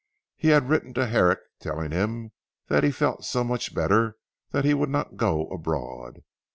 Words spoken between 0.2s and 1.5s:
He had written to Herrick